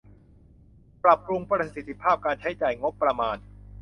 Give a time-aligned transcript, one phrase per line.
[1.03, 3.37] ปรับปรุงประสิทธิภาพการใช้จ่ายงบประมาณ